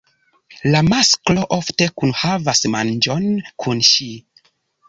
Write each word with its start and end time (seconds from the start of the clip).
La 0.75 0.79
masklo 0.87 1.43
ofte 1.59 1.87
kunhavas 2.01 2.65
manĝon 2.77 3.29
kun 3.67 3.85
ŝi. 3.93 4.13